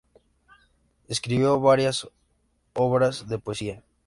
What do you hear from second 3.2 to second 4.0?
de poesía.